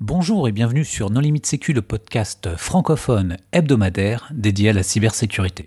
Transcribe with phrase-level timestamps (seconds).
[0.00, 5.64] Bonjour et bienvenue sur Non Limite Sécu, le podcast francophone hebdomadaire dédié à la cybersécurité.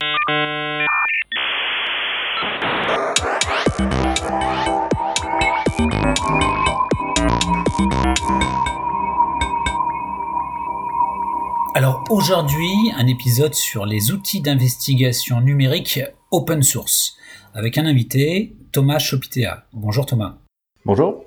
[11.74, 16.02] Alors aujourd'hui, un épisode sur les outils d'investigation numérique
[16.32, 17.16] open source
[17.54, 19.68] avec un invité, Thomas Chopitea.
[19.72, 20.36] Bonjour Thomas.
[20.84, 21.27] Bonjour.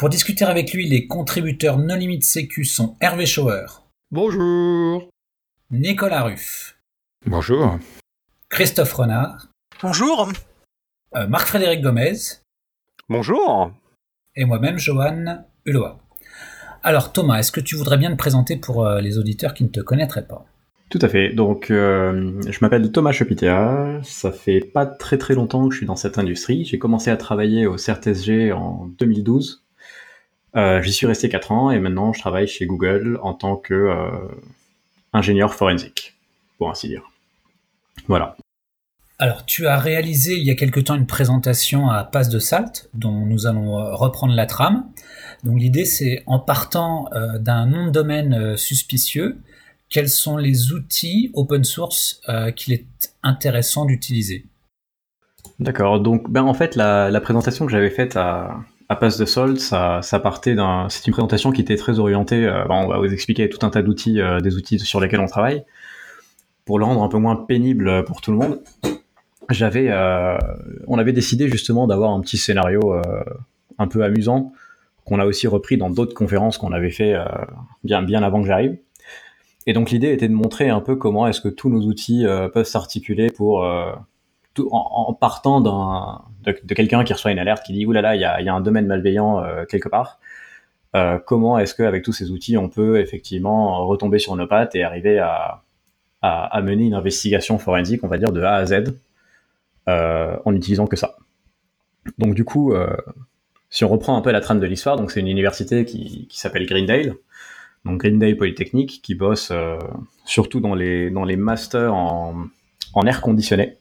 [0.00, 3.66] Pour discuter avec lui, les contributeurs non limite sécu sont Hervé Schauer.
[4.10, 5.10] Bonjour.
[5.70, 6.78] Nicolas Ruff.
[7.26, 7.78] Bonjour.
[8.48, 9.48] Christophe Renard.
[9.82, 10.32] Bonjour.
[11.16, 12.14] Euh, Marc-Frédéric Gomez.
[13.10, 13.72] Bonjour.
[14.36, 15.98] Et moi-même, Johan Hulot.
[16.82, 19.68] Alors Thomas, est-ce que tu voudrais bien te présenter pour euh, les auditeurs qui ne
[19.68, 20.46] te connaîtraient pas?
[20.88, 21.34] Tout à fait.
[21.34, 24.00] Donc, euh, je m'appelle Thomas Chopitea.
[24.02, 26.64] Ça fait pas très très longtemps que je suis dans cette industrie.
[26.64, 29.62] J'ai commencé à travailler au CRTSG en 2012.
[30.56, 33.74] Euh, J'y suis resté 4 ans et maintenant je travaille chez Google en tant que
[33.74, 34.10] euh,
[35.12, 36.14] ingénieur forensique,
[36.58, 37.02] pour ainsi dire.
[38.08, 38.36] Voilà.
[39.18, 42.88] Alors, tu as réalisé il y a quelque temps une présentation à Passe de Salt,
[42.94, 44.86] dont nous allons euh, reprendre la trame.
[45.44, 49.38] Donc, l'idée, c'est en partant euh, d'un nom de domaine suspicieux,
[49.90, 52.22] quels sont les outils open source
[52.54, 52.86] qu'il est
[53.24, 54.46] intéressant d'utiliser?
[55.58, 56.00] D'accord.
[56.00, 58.60] Donc, ben en fait, la, la présentation que j'avais faite à,
[58.90, 60.88] à Passe de Salt, ça, partait d'un.
[60.90, 62.44] C'est une présentation qui était très orientée.
[62.44, 65.20] euh, ben, on va vous expliquer tout un tas d'outils, euh, des outils sur lesquels
[65.20, 65.62] on travaille,
[66.64, 68.60] pour le rendre un peu moins pénible pour tout le monde.
[69.48, 70.36] J'avais, euh,
[70.88, 73.02] on avait décidé justement d'avoir un petit scénario euh,
[73.78, 74.52] un peu amusant
[75.04, 77.24] qu'on a aussi repris dans d'autres conférences qu'on avait fait euh,
[77.84, 78.76] bien bien avant que j'arrive.
[79.68, 82.48] Et donc l'idée était de montrer un peu comment est-ce que tous nos outils euh,
[82.48, 83.92] peuvent s'articuler pour euh,
[84.54, 88.44] tout, en, partant de, quelqu'un qui reçoit une alerte qui dit il y a, il
[88.44, 90.18] y a un domaine malveillant euh, quelque part.
[90.96, 94.82] Euh, comment est-ce qu'avec tous ces outils on peut effectivement retomber sur nos pattes et
[94.82, 95.62] arriver à,
[96.62, 98.92] mener une investigation forensique on va dire de A à Z
[99.88, 101.16] euh, en utilisant que ça.
[102.18, 102.74] Donc du coup,
[103.68, 106.66] si on reprend un peu la trame de l'histoire, donc c'est une université qui, s'appelle
[106.66, 107.14] Greendale,
[107.84, 109.52] donc Greendale Polytechnique, qui bosse
[110.24, 113.78] surtout dans les masters en air conditionné.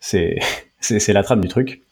[0.80, 1.82] C'est la trame du truc.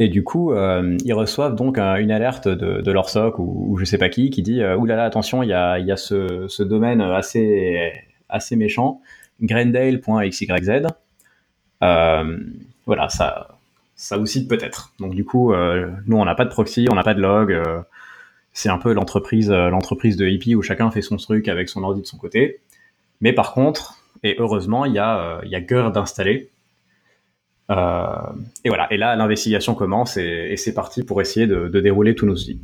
[0.00, 3.76] Et du coup, euh, ils reçoivent donc un- une alerte de, leur SOC ou, ou
[3.76, 6.46] je sais pas qui qui dit euh, oulala attention il y a y a ce,
[6.48, 7.92] ce domaine assez
[8.28, 9.00] assez méchant
[9.40, 10.86] Greendale.xyz.
[11.82, 12.38] Euh,
[12.86, 13.48] voilà ça
[13.94, 14.92] ça aussi peut-être.
[14.98, 17.56] Donc du coup, euh, nous on n'a pas de proxy, on n'a pas de log.
[18.52, 22.00] c'est un peu l'entreprise, l'entreprise de hippie où chacun fait son truc avec son ordi
[22.02, 22.58] de son côté.
[23.20, 26.50] Mais par contre, et heureusement, il y a, il y a GERD installé.
[27.70, 28.06] Euh,
[28.64, 28.92] et voilà.
[28.92, 32.60] Et là, l'investigation commence et, c'est parti pour essayer de, dérouler tous nos outils.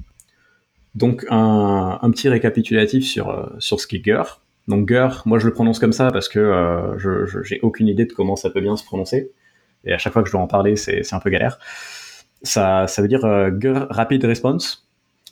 [0.94, 4.40] Donc un, petit récapitulatif sur euh, sur ce qu'est GER.
[4.68, 7.86] Donc GER, moi je le prononce comme ça parce que euh, je je- j'ai aucune
[7.88, 9.30] idée de comment ça peut bien se prononcer.
[9.84, 11.58] Et à chaque fois que je dois en parler, c'est un peu galère.
[12.42, 14.86] Ça, ça veut dire euh, GER Rapid Response.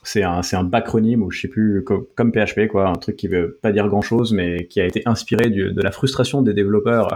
[0.05, 3.29] C'est un, un bacronyme ou je sais plus, co- comme, PHP, quoi, un truc qui
[3.29, 7.15] veut pas dire grand chose, mais qui a été inspiré de la frustration des développeurs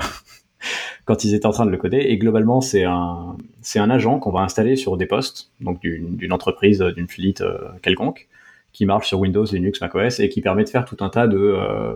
[1.04, 1.98] quand ils étaient en train de le coder.
[1.98, 6.16] Et globalement, c'est un, c'est un agent qu'on va installer sur des postes, donc d'une
[6.16, 8.28] d'une entreprise, euh, d'une fleet euh, quelconque,
[8.72, 11.38] qui marche sur Windows, Linux, macOS et qui permet de faire tout un tas de
[11.38, 11.94] euh,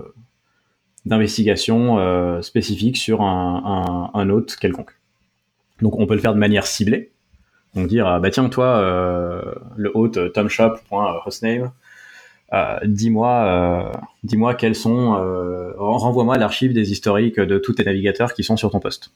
[1.05, 4.97] d'investigations spécifiques sur un, un, un hôte quelconque.
[5.81, 7.13] Donc on peut le faire de manière ciblée.
[7.77, 8.81] Donc dire ah, bah tiens toi
[9.77, 11.71] le hôte tomshop.hostname
[12.53, 17.85] euh, dis-moi euh, dis-moi quels sont euh, ren- renvoie-moi l'archive des historiques de tous tes
[17.85, 19.11] navigateurs qui sont sur ton poste.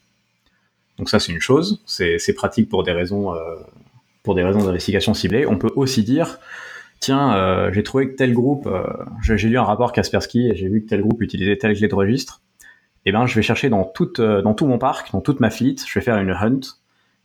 [0.99, 3.39] Donc ça c'est une chose, c'est pratique pour des raisons euh,
[4.23, 5.47] pour des raisons d'investigation ciblée.
[5.47, 6.39] On peut aussi dire
[6.99, 8.69] tiens euh, j'ai trouvé que tel groupe
[9.23, 11.95] j'ai lu un rapport Kaspersky et j'ai vu que tel groupe utilisait telle clé de
[11.95, 12.43] registre.
[13.07, 13.85] Et ben je vais chercher dans
[14.19, 16.61] dans tout mon parc, dans toute ma fleet, je vais faire une hunt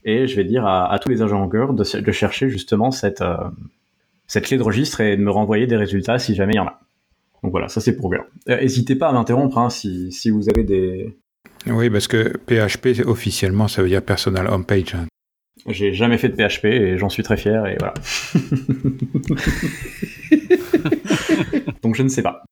[0.06, 3.20] et je vais dire à, à tous les agents en de, de chercher justement cette,
[3.20, 3.36] euh,
[4.28, 6.68] cette clé de registre et de me renvoyer des résultats si jamais il y en
[6.68, 6.80] a.
[7.44, 8.12] Donc voilà, ça c'est pour.
[8.14, 8.18] Euh,
[8.48, 11.16] N'hésitez pas à m'interrompre hein, si, si vous avez des...
[11.68, 14.96] Oui, parce que PHP, officiellement, ça veut dire Personal Homepage.
[14.96, 15.06] hein.
[15.68, 17.94] J'ai jamais fait de PHP et j'en suis très fier et voilà.
[21.82, 22.44] Donc je ne sais pas.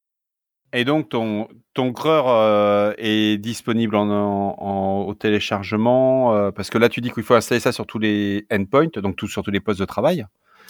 [0.75, 6.69] Et donc ton ton greur euh, est disponible en, en- en- au téléchargement euh, parce
[6.71, 9.43] que là tu dis qu'il faut installer ça sur tous les endpoints, donc tout, sur
[9.43, 10.25] tous les postes de travail.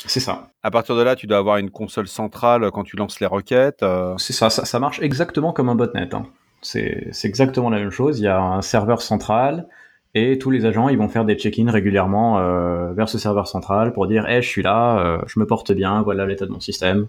[0.06, 0.50] C'est ça.
[0.64, 3.84] À partir de là, tu dois avoir une console centrale quand tu lances les requêtes.
[3.84, 4.16] euh.
[4.18, 6.14] C'est ça, ça, ça marche exactement comme un botnet.
[6.14, 6.26] Hein.
[6.62, 8.20] C'est exactement la même chose.
[8.20, 9.68] Il y a un serveur central
[10.14, 13.94] et tous les agents ils vont faire des check-in régulièrement euh, vers ce serveur central
[13.94, 16.60] pour dire hey, je suis là, euh, je me porte bien, voilà l'état de mon
[16.60, 17.08] système.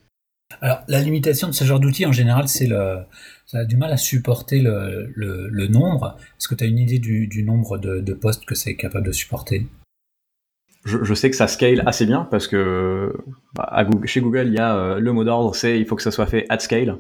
[0.61, 2.99] Alors, la limitation de ce genre d'outil, en général, c'est le,
[3.47, 6.17] ça a du mal à supporter le, le, nombre.
[6.39, 9.07] Est-ce que tu as une idée du, du nombre de, de, postes que c'est capable
[9.07, 9.67] de supporter?
[10.85, 13.15] Je, je, sais que ça scale assez bien parce que
[13.55, 16.11] bah, chez Google, il y a euh, le mot d'ordre, c'est il faut que ça
[16.11, 16.99] soit fait at scale.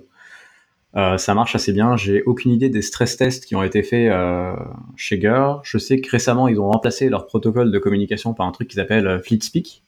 [0.96, 1.96] Euh, ça marche assez bien.
[1.96, 4.54] J'ai aucune idée des stress tests qui ont été faits euh,
[4.96, 5.60] chez Gur.
[5.64, 8.80] Je sais que récemment, ils ont remplacé leur protocole de communication par un truc qu'ils
[8.80, 9.82] appellent euh, FleetSpeak,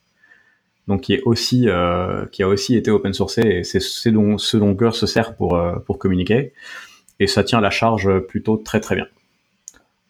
[0.88, 4.38] donc qui est aussi euh, qui a aussi été open sourcé et c'est ce dont
[4.38, 4.58] ce
[4.92, 6.52] se sert pour euh, pour communiquer.
[7.20, 9.06] Et ça tient la charge plutôt très très bien.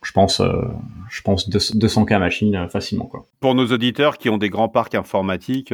[0.02, 0.40] Je pense,
[1.10, 3.26] je pense 200K machines facilement quoi.
[3.40, 5.72] Pour nos auditeurs qui ont des grands parcs informatiques,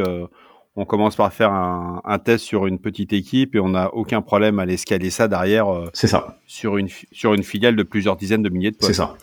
[0.74, 4.22] on commence par faire un, un, test sur une petite équipe et on n'a aucun
[4.22, 5.68] problème à l'escaler ça derrière.
[5.68, 6.38] Euh, c'est ça.
[6.46, 8.92] Sur une, sur une filiale de plusieurs dizaines de milliers de postes.
[8.92, 9.16] C'est ça.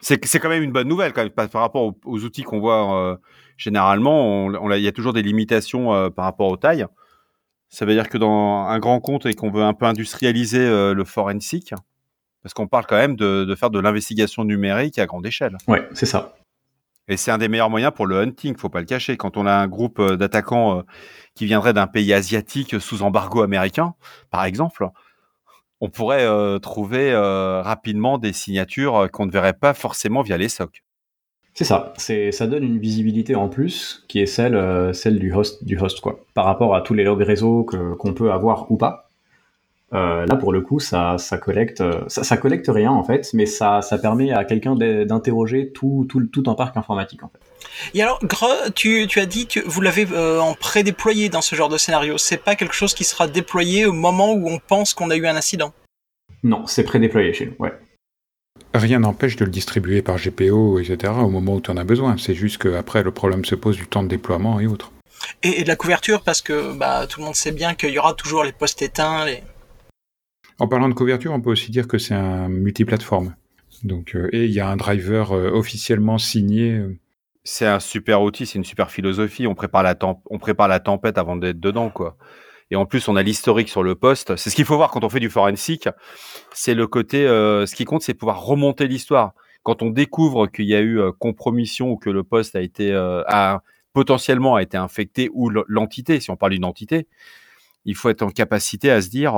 [0.00, 3.16] C'est, quand même une bonne nouvelle quand même, par, rapport aux, outils qu'on voit euh,
[3.56, 4.46] généralement.
[4.46, 6.86] On, il y a toujours des limitations euh, par rapport aux tailles.
[7.70, 11.04] Ça veut dire que dans un grand compte et qu'on veut un peu industrialiser le
[11.04, 11.74] forensic,
[12.44, 15.56] parce qu'on parle quand même de, de faire de l'investigation numérique à grande échelle.
[15.66, 16.36] Ouais, c'est ça.
[17.08, 19.16] Et c'est un des meilleurs moyens pour le hunting, faut pas le cacher.
[19.16, 20.82] Quand on a un groupe euh, d'attaquants euh,
[21.34, 23.94] qui viendrait d'un pays asiatique sous embargo américain,
[24.30, 24.88] par exemple,
[25.80, 30.82] on pourrait euh, trouver rapidement des signatures qu'on ne verrait pas forcément via les SOC.
[31.52, 35.62] C'est ça, c'est ça donne une visibilité en plus qui est celle celle du host
[35.64, 38.76] du host quoi, par rapport à tous les logs réseau que qu'on peut avoir ou
[38.76, 39.08] pas.
[39.94, 43.46] Euh, là, pour le coup, ça, ça collecte, ça, ça, collecte rien en fait, mais
[43.46, 47.38] ça, ça permet à quelqu'un d'interroger tout, tout, tout un parc informatique en fait.
[47.94, 51.54] Et alors, Gre, tu, tu as dit que vous l'avez euh, en pré-déployé dans ce
[51.54, 52.18] genre de scénario.
[52.18, 55.26] C'est pas quelque chose qui sera déployé au moment où on pense qu'on a eu
[55.26, 55.72] un incident?
[56.42, 57.72] Non, c'est pré-déployé chez nous, ouais.
[58.74, 61.12] Rien n'empêche de le distribuer par GPO, etc.
[61.16, 62.16] au moment où tu en as besoin.
[62.18, 64.90] C'est juste qu'après, le problème se pose du temps de déploiement et autres.
[65.42, 67.98] Et, et de la couverture, parce que bah, tout le monde sait bien qu'il y
[67.98, 69.42] aura toujours les postes éteints, les...
[70.58, 73.34] En parlant de couverture, on peut aussi dire que c'est un multiplateforme.
[73.82, 76.72] Donc, euh, et il y a un driver euh, officiellement signé.
[76.72, 76.96] Euh.
[77.42, 79.46] C'est un super outil, c'est une super philosophie.
[79.46, 82.16] On prépare la, tempête avant d'être dedans, quoi.
[82.70, 84.36] Et en plus, on a l'historique sur le poste.
[84.36, 85.88] C'est ce qu'il faut voir quand on fait du forensic.
[86.54, 89.34] C'est le côté, ce qui compte, c'est pouvoir remonter l'histoire.
[89.62, 93.62] Quand on découvre qu'il y a eu compromission ou que le poste a été, a,
[93.92, 97.06] potentiellement a été infecté ou l'entité, si on parle d'une entité,
[97.84, 99.34] il faut être en capacité à se dire,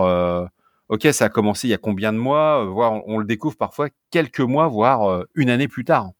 [0.88, 3.56] ok, ça a commencé il y a combien de mois, euh, voire on, le découvre
[3.56, 6.10] parfois quelques mois, voire euh, une année plus tard.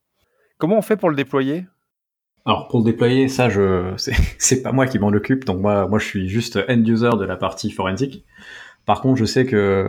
[0.58, 1.66] Comment on fait pour le déployer?
[2.44, 3.48] Alors pour le déployer, ça
[4.38, 7.24] c'est pas moi qui m'en occupe, donc moi moi je suis juste end user de
[7.24, 8.24] la partie forensique.
[8.84, 9.86] Par contre, je sais que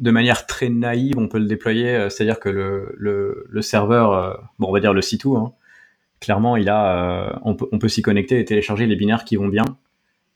[0.00, 4.68] de manière très naïve, on peut le déployer, euh, c'est-à-dire que le, le, serveur, bon
[4.68, 5.52] on va dire le C2, hein,
[6.20, 9.48] clairement il a, on peut, on peut s'y connecter et télécharger les binaires qui vont
[9.48, 9.64] bien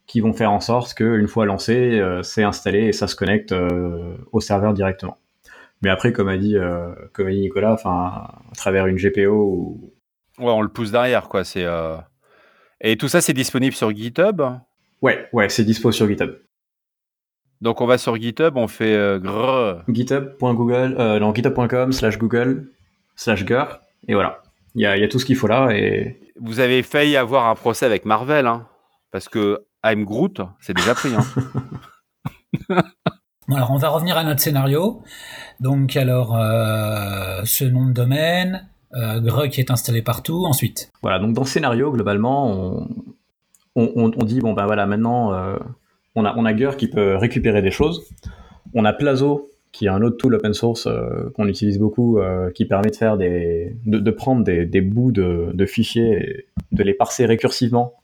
[0.09, 3.53] qui vont faire en sorte qu'une fois lancé, euh, c'est installé et ça se connecte
[3.53, 5.19] euh, au serveur directement.
[5.83, 9.31] Mais après, comme a dit, euh, comme a dit Nicolas, enfin, à travers une GPO
[9.31, 9.93] ou...
[10.39, 11.45] Ouais, on le pousse derrière, quoi.
[11.45, 11.67] C'est
[12.81, 14.41] et tout ça, c'est disponible sur GitHub?
[15.03, 16.37] Ouais, ouais, c'est dispo sur GitHub.
[17.61, 19.83] Donc on va sur GitHub, on fait grrr.
[19.89, 22.71] github.google, euh, non, github.com slash google
[23.17, 24.43] slash gur, et voilà.
[24.77, 25.71] Il y a, y a, tout ce qu'il faut là.
[25.73, 26.21] Et...
[26.41, 28.69] Vous avez failli avoir un procès avec Marvel, hein,
[29.11, 31.11] parce que I'm Groot, c'est déjà pris.
[31.15, 31.25] Hein.
[33.49, 35.03] alors, on va revenir à notre scénario.
[35.61, 40.91] Donc, alors, euh, ce nom de domaine, euh, qui est installé partout, ensuite.
[41.03, 42.89] Voilà, donc dans le scénario, globalement,
[43.77, 45.57] on, dit, bon, ben voilà, maintenant, euh,
[46.17, 48.05] on, a, on a Gur qui peut récupérer des choses.
[48.75, 50.89] On a Plazo, qui est un autre tool open source
[51.37, 52.19] qu'on utilise beaucoup,
[52.55, 56.95] qui permet de faire des, de, prendre des, bouts de, de, fichiers, et de les
[56.95, 57.98] parser récursivement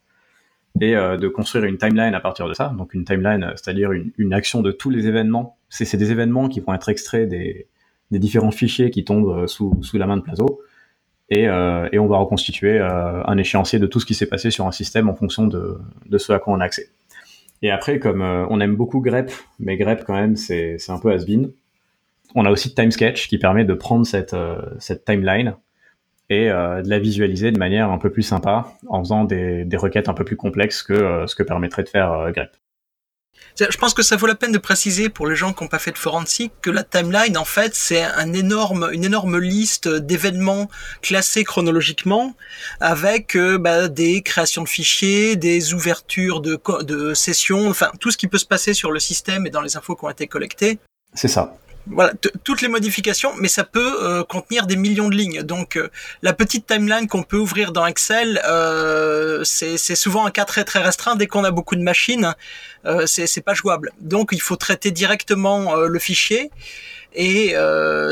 [0.80, 2.74] et euh, de construire une timeline à partir de ça.
[2.76, 5.56] Donc une timeline, c'est-à-dire une, action de tous les événements.
[5.68, 7.68] C'est des événements qui vont être extraits des,
[8.10, 10.60] différents fichiers qui tombent euh, sous, la main de Plazo.
[11.30, 14.66] Et, euh, on va reconstituer euh, un échéancier de tout ce qui s'est passé sur
[14.66, 15.78] un système en fonction de,
[16.16, 16.90] ce à quoi on a accès.
[17.62, 21.12] Et après, comme euh, on aime beaucoup grep, mais grep quand même c'est un peu
[21.12, 21.50] has-been,
[22.34, 25.54] on a aussi TimeSketch qui permet de prendre cette timeline
[26.30, 29.76] et euh, de la visualiser de manière un peu plus sympa en faisant des, des
[29.76, 32.50] requêtes un peu plus complexes que euh, ce que permettrait de faire euh, grep.
[33.56, 35.78] Je pense que ça vaut la peine de préciser pour les gens qui n'ont pas
[35.78, 40.68] fait de forensic que la timeline, en fait, c'est un énorme, une énorme liste d'événements
[41.02, 42.34] classés chronologiquement
[42.80, 48.26] avec bah, des créations de fichiers, des ouvertures de, de sessions, enfin tout ce qui
[48.26, 50.80] peut se passer sur le système et dans les infos qui ont été collectées.
[51.12, 51.56] C'est ça.
[51.86, 52.12] Voilà,
[52.44, 55.42] toutes les modifications, mais ça peut euh, contenir des millions de lignes.
[55.42, 55.90] Donc euh,
[56.22, 60.80] la petite timeline qu'on peut ouvrir dans Excel, euh, c'est souvent un cas très très
[60.80, 61.16] restreint.
[61.16, 62.34] Dès qu'on a beaucoup de machines,
[63.06, 63.90] c'est pas jouable.
[64.00, 66.50] Donc il faut traiter directement le fichier.
[67.14, 67.54] Et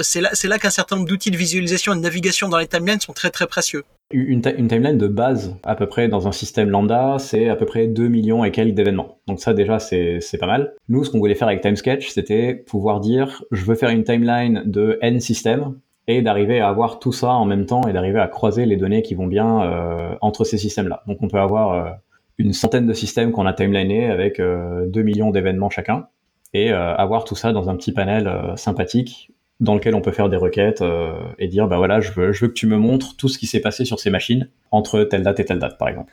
[0.03, 3.01] c'est là, là qu'un certain nombre d'outils de visualisation et de navigation dans les timelines
[3.01, 3.85] sont très très précieux.
[4.13, 7.87] Une, timeline de base, à peu près dans un système lambda, c'est à peu près
[7.87, 9.19] 2 millions et quelques d'événements.
[9.27, 10.75] Donc ça déjà, c'est pas mal.
[10.89, 14.63] Nous, ce qu'on voulait faire avec TimeSketch, c'était pouvoir dire, je veux faire une timeline
[14.67, 15.75] de N systèmes,
[16.09, 19.03] et d'arriver à avoir tout ça en même temps et d'arriver à croiser les données
[19.03, 21.03] qui vont bien euh, entre ces systèmes-là.
[21.07, 21.91] Donc on peut avoir euh,
[22.39, 26.09] une centaine de systèmes qu'on a timelinés avec euh, 2 millions d'événements chacun
[26.55, 29.32] et euh, avoir tout ça dans un petit panel sympathique
[29.63, 32.45] dans lequel on peut faire des requêtes euh, et dire bah voilà je veux, je
[32.45, 35.23] veux que tu me montres tout ce qui s'est passé sur ces machines entre telle
[35.23, 36.13] date et telle date par exemple.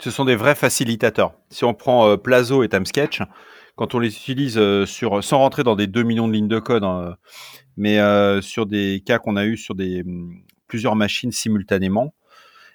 [0.00, 1.32] Ce sont des vrais facilitateurs.
[1.48, 3.22] Si on prend euh, Plazo et TimeSketch,
[3.76, 6.58] quand on les utilise euh, sur sans rentrer dans des 2 millions de lignes de
[6.58, 7.16] code, hein,
[7.78, 7.98] mais
[8.42, 12.14] sur des cas qu'on a eu sur des hum, plusieurs machines simultanément,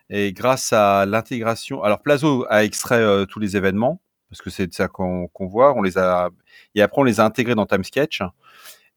[0.09, 4.73] et grâce à l'intégration, alors Plazo a extrait tous les événements parce que c'est de
[4.73, 6.29] ça qu'on qu voit, on les a
[6.75, 8.21] et après on les a intégrés dans TimeSketch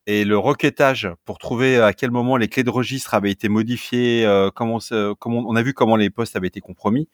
[0.06, 4.26] et le requêtage pour trouver à quel moment les clés de registre avaient été modifiées,
[4.26, 7.08] euh, on a vu comment les postes avaient été compromis.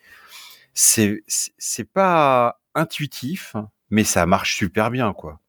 [0.75, 1.23] C'est
[1.93, 3.57] pas intuitif,
[3.91, 5.41] mais ça marche super bien quoi.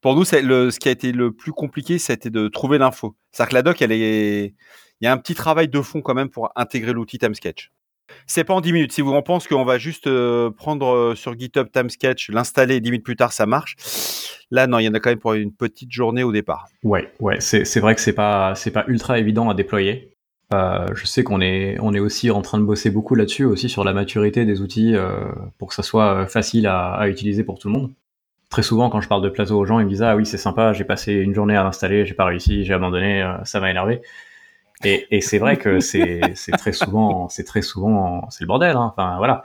[0.00, 3.16] Pour nous, ce qui a été le plus compliqué, c'était de trouver l'info.
[3.30, 4.54] C'est-à-dire que la doc, il
[5.00, 7.70] y a un petit travail de fond quand même pour intégrer l'outil TimeSketch.
[8.26, 8.92] C'est pas en 10 minutes.
[8.92, 12.90] Si vous en pensez qu'on va juste euh, prendre euh, sur GitHub TimeSketch, l'installer 10
[12.90, 13.76] minutes plus tard, ça marche.
[14.50, 16.68] Là, non, il y en a quand même pour une petite journée au départ.
[16.82, 20.14] Ouais, ouais, c'est vrai que c'est pas pas ultra évident à déployer.
[20.52, 23.70] Euh, je sais qu'on est on est aussi en train de bosser beaucoup là-dessus, aussi
[23.70, 24.94] sur la maturité des outils
[25.58, 27.92] pour que ça soit facile à, à, utiliser pour tout le monde.
[28.50, 30.36] Très souvent, quand je parle de Plazo aux gens, ils me disent ah oui c'est
[30.36, 34.02] sympa, j'ai passé une journée à l'installer, j'ai pas réussi, j'ai abandonné, ça m'a énervé.
[34.84, 36.20] Et, et c'est vrai que c'est
[36.58, 38.76] très souvent, c'est très souvent, c'est le bordel.
[38.76, 38.92] Hein.
[38.96, 39.44] Enfin voilà.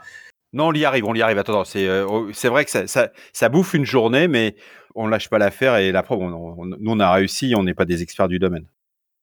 [0.52, 1.38] Non, on y arrive, on y arrive.
[1.38, 4.56] Attends, c'est euh, oh, c'est vrai que ça, ça, ça, bouffe une journée, mais
[4.94, 7.74] on lâche pas l'affaire et la preuve, on, on, nous on a réussi, on n'est
[7.74, 8.64] pas des experts du domaine.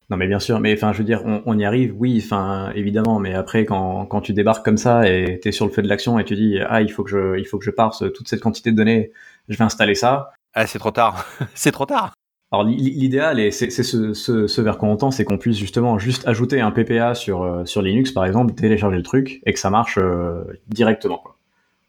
[0.08, 2.70] Non mais bien sûr, mais enfin je veux dire, on, on y arrive, oui, enfin
[2.76, 5.88] évidemment, mais après quand, quand tu débarques comme ça et t'es sur le feu de
[5.88, 8.28] l'action et tu dis ah il faut que je il faut que je parse toute
[8.28, 9.10] cette quantité de données,
[9.48, 10.30] je vais installer ça.
[10.54, 12.12] Ah c'est trop tard, c'est trop tard.
[12.56, 15.98] Alors l'idéal, et c'est ce, ce, ce, vers quoi on tend, c'est qu'on puisse justement
[15.98, 19.58] juste ajouter un PPA sur, euh, sur Linux, par exemple, télécharger le truc, et que
[19.58, 21.18] ça marche euh, directement.
[21.18, 21.36] Quoi.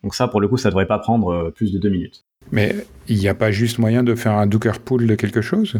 [0.04, 2.26] Donc ça, pour le coup, ça devrait pas prendre euh, plus de deux minutes.
[2.52, 2.76] Mais
[3.08, 5.80] il n'y a pas juste moyen de faire un Docker pull de quelque chose?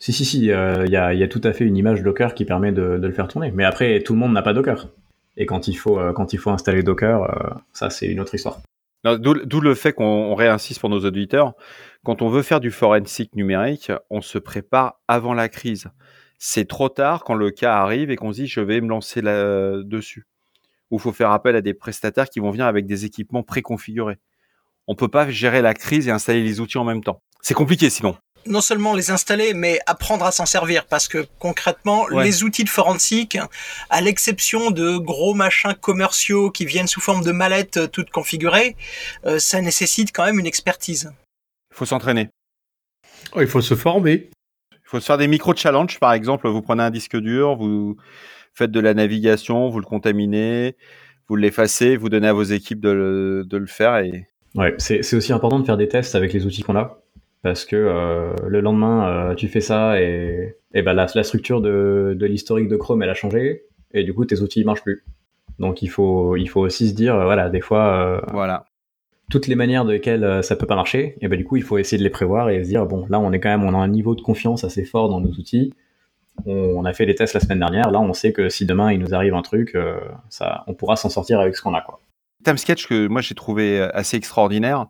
[0.00, 2.44] Si, si, si, il y, a, y, a, tout à fait une image Docker qui
[2.44, 3.52] permet de, de le faire tourner.
[3.54, 4.88] Mais après, tout le monde n'a pas Docker.
[5.36, 8.60] Et quand il faut, quand il faut installer Docker, ça, c'est une autre histoire.
[9.04, 11.54] D'où le fait qu'on réinsiste pour nos auditeurs
[12.04, 15.88] quand on veut faire du forensic numérique, on se prépare avant la crise.
[16.38, 19.22] C'est trop tard quand le cas arrive et qu'on se dit je vais me lancer
[19.22, 20.26] là dessus.
[20.90, 24.18] Ou faut faire appel à des prestataires qui vont venir avec des équipements préconfigurés.
[24.88, 27.22] On peut pas gérer la crise et installer les outils en même temps.
[27.40, 28.16] C'est compliqué sinon.
[28.44, 32.24] Non seulement les installer, mais apprendre à s'en servir, parce que concrètement, ouais.
[32.24, 33.38] les outils de forensic,
[33.88, 38.76] à l'exception de gros machins commerciaux qui viennent sous forme de mallettes toutes configurées,
[39.26, 41.12] euh, ça nécessite quand même une expertise.
[41.70, 42.30] Il faut s'entraîner.
[43.34, 44.30] Oh, il faut se former.
[44.72, 46.48] Il faut se faire des micro-challenges, par exemple.
[46.48, 47.96] Vous prenez un disque dur, vous
[48.54, 50.76] faites de la navigation, vous le contaminez,
[51.28, 53.98] vous l'effacez, vous donnez à vos équipes de le, de le faire.
[53.98, 54.26] Et...
[54.54, 57.01] Ouais, c'est aussi important de faire des tests avec les outils qu'on a.
[57.42, 61.60] Parce que euh, le lendemain, euh, tu fais ça et, et ben la, la structure
[61.60, 63.64] de, de l'historique de Chrome, elle a changé.
[63.92, 65.04] Et du coup, tes outils ne marchent plus.
[65.58, 68.64] Donc il faut, il faut aussi se dire, voilà, des fois, euh, voilà
[69.32, 71.62] toutes les manières de lesquelles euh, ça peut pas marcher, et ben du coup il
[71.62, 73.72] faut essayer de les prévoir et se dire bon là on est quand même on
[73.72, 75.72] a un niveau de confiance assez fort dans nos outils.
[76.46, 78.98] On, a fait des tests la semaine dernière, là on sait que si demain il
[78.98, 82.00] nous arrive un truc, euh, ça on pourra s'en sortir avec ce qu'on a quoi.
[82.44, 84.86] Time sketch que moi j'ai trouvé assez extraordinaire,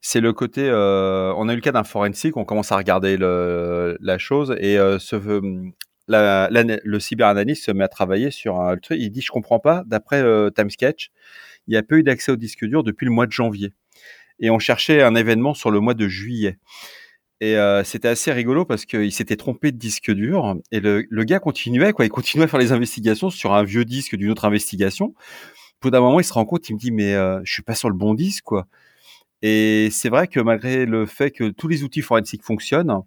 [0.00, 3.16] c'est le côté euh, on a eu le cas d'un forensic, on commence à regarder
[3.18, 5.16] la chose et euh, ce
[6.10, 9.82] la, le cyberanalyste se met à travailler sur un truc, il dit je comprends pas
[9.86, 11.10] d'après euh, Time sketch
[11.68, 13.72] il n'y a pas eu d'accès au disque dur depuis le mois de janvier.
[14.40, 16.58] Et on cherchait un événement sur le mois de juillet.
[17.40, 21.38] Et euh, c'était assez rigolo parce qu'il s'était trompé de disque dur et le, gars
[21.38, 25.14] continuait quoi, il continuait à faire les investigations sur un vieux disque d'une autre investigation.
[25.80, 27.74] Bout d'un moment, il se rend compte, il me dit mais euh, je suis pas
[27.74, 28.66] sur le bon disque quoi.
[29.42, 33.02] Et c'est vrai que malgré le fait que tous les outils forensiques fonctionnent,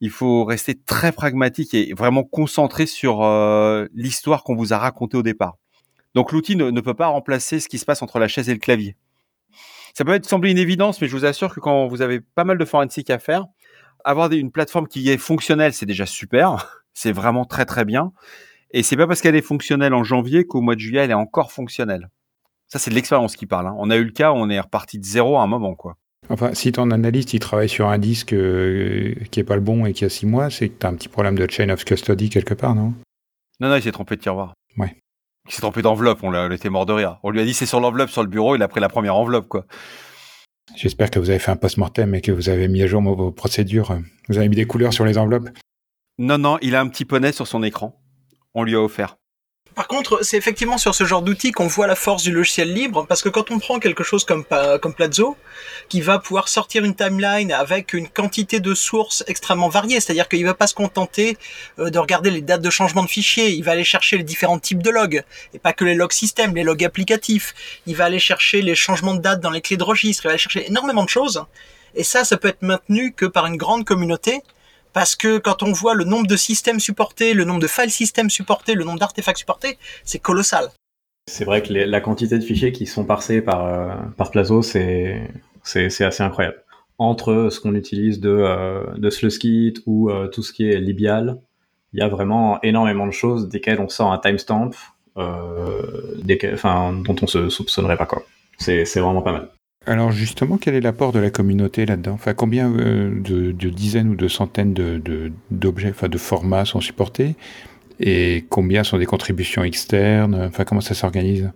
[0.00, 5.16] il faut rester très pragmatique et vraiment concentré sur euh, l'histoire qu'on vous a racontée
[5.16, 5.56] au départ.
[6.14, 8.60] Donc l'outil ne, peut pas remplacer ce qui se passe entre la chaise et le
[8.60, 8.96] clavier.
[9.94, 12.44] Ça peut être sembler une évidence, mais je vous assure que quand vous avez pas
[12.44, 13.46] mal de forensique à faire,
[14.04, 16.82] avoir une plateforme qui est fonctionnelle, c'est déjà super.
[16.96, 18.12] C'est vraiment très très bien.
[18.70, 21.14] Et c'est pas parce qu'elle est fonctionnelle en janvier qu'au mois de juillet elle est
[21.14, 22.08] encore fonctionnelle.
[22.68, 23.68] Ça c'est de l'expérience qui parle.
[23.68, 23.74] Hein.
[23.78, 25.96] On a eu le cas, où on est reparti de zéro à un moment quoi.
[26.30, 29.84] Enfin, si ton analyste il travaille sur un disque euh, qui est pas le bon
[29.84, 31.84] et qui a six mois, c'est que tu as un petit problème de chain of
[31.84, 32.94] custody quelque part, non?
[33.60, 34.54] Non, non, il s'est trompé de tiroir.
[34.78, 34.96] Ouais.
[35.46, 37.18] Il s'est trompé d'enveloppe, on, l'a, était mort de rire.
[37.22, 39.16] On lui a dit c'est sur l'enveloppe sur le bureau, il a pris la première
[39.16, 39.66] enveloppe, quoi.
[40.74, 43.30] J'espère que vous avez fait un post-mortem et que vous avez mis à jour vos
[43.30, 43.98] procédures.
[44.28, 45.50] Vous avez mis des couleurs sur les enveloppes?
[46.18, 48.00] Non, non, il a un petit poney sur son écran.
[48.54, 49.16] On lui a offert.
[49.74, 53.06] Par contre, c'est effectivement sur ce genre d'outil qu'on voit la force du logiciel libre,
[53.08, 54.44] parce que quand on prend quelque chose comme,
[54.80, 55.36] comme Plazo,
[55.88, 60.44] qui va pouvoir sortir une timeline avec une quantité de sources extrêmement variées, c'est-à-dire qu'il
[60.44, 61.36] va pas se contenter
[61.80, 64.60] euh, de regarder les dates de changement de fichiers, il va aller chercher les différents
[64.60, 67.52] types de logs, et pas que les logs système, les logs applicatifs,
[67.86, 70.30] il va aller chercher les changements de date dans les clés de registre, il va
[70.30, 71.44] aller chercher énormément de choses,
[71.96, 74.42] et ça, ça peut être maintenu que par une grande communauté,
[74.94, 78.30] parce que quand on voit le nombre de systèmes supportés, le nombre de file systems
[78.30, 80.68] supportés, le nombre d'artefacts supportés, c'est colossal.
[81.26, 85.28] C'est vrai que la quantité de fichiers qui sont parsés par, euh, par Plazo, c'est,
[85.74, 86.62] assez incroyable.
[86.98, 91.40] Entre ce qu'on utilise de, euh, de Sluskit ou euh, tout ce qui est Libial,
[91.92, 94.70] il y a vraiment énormément de choses desquelles on sort un timestamp,
[95.16, 98.08] euh, dont on se soupçonnerait pas
[98.58, 99.48] c'est vraiment pas mal.
[99.86, 102.12] Alors justement, quel est l'apport de la communauté là-dedans?
[102.12, 107.36] Enfin, combien euh, de, dizaines ou de centaines de, d'objets, enfin de formats sont supportés?
[108.00, 110.34] Et combien sont des contributions externes?
[110.34, 111.50] Enfin, comment ça s'organise?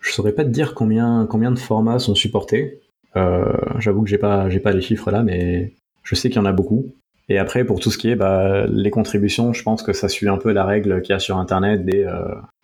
[0.00, 2.80] Je saurais pas te dire combien, de formats sont supportés.
[3.16, 5.72] Euh, j'avoue que j'ai pas, pas les chiffres là, mais
[6.02, 6.86] je sais qu'il y en a beaucoup.
[7.28, 10.28] Et après, pour tout ce qui est bah, les contributions, je pense que ça suit
[10.28, 12.04] un peu la règle qu'il y a sur Internet des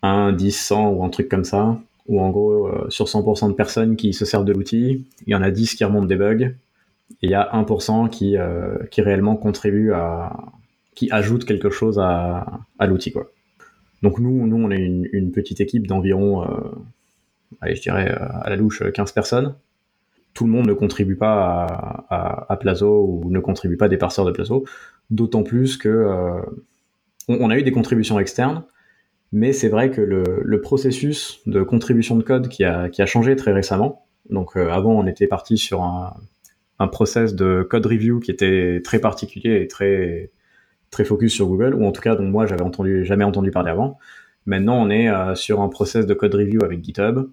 [0.03, 3.55] 1, 10, 100 ou un truc comme ça où en gros, euh, sur 100% de
[3.55, 6.43] personnes qui se servent de l'outil, il y en a 10 qui remontent des bugs,
[6.43, 6.55] et
[7.23, 10.37] il y a 1% qui, euh, qui réellement contribue à,
[10.95, 13.31] qui ajoute quelque chose à, à l'outil, quoi.
[14.03, 16.47] Donc nous, nous, on est une, petite équipe d'environ, euh,
[17.61, 19.55] allez, je dirais à la louche 15 personnes.
[20.35, 21.67] Tout le monde ne contribue pas
[22.11, 24.65] à, à, Plazo ou ne contribue pas des parseurs de Plazo,
[25.11, 26.43] d'autant plus que
[27.29, 28.63] on, a eu des contributions externes,
[29.33, 33.37] mais c'est vrai que le, processus de contribution de code qui a, qui a changé
[33.37, 34.07] très récemment.
[34.31, 36.15] Donc euh, avant, on était parti sur un,
[36.79, 40.31] un process de code review qui était très particulier et très
[40.91, 43.99] très focus sur Google, ou en tout cas dont moi j'avais jamais entendu parler avant.
[44.47, 47.29] Maintenant, on est euh, sur un process de code review avec GitHub.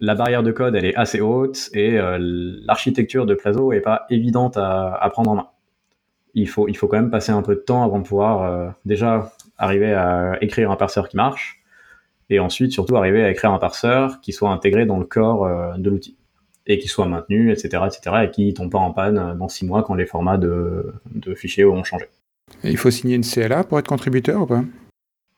[0.00, 4.06] La barrière de code, elle est assez haute et euh, l'architecture de Plazo est pas
[4.10, 5.48] évidente à, à, prendre en main.
[6.34, 9.30] Il faut, il faut quand même passer un peu de temps avant de pouvoir déjà
[9.62, 11.62] arriver à écrire un parseur qui marche,
[12.28, 15.76] et ensuite surtout arriver à écrire un parseur qui soit intégré dans le corps euh,
[15.78, 16.16] de l'outil
[16.66, 19.82] et qui soit maintenu, etc., etc., et qui tombe pas en panne dans six mois
[19.82, 20.92] quand les formats de,
[21.34, 22.06] fichiers auront changé.
[22.62, 24.64] il faut signer une CLA pour être contributeur ou pas?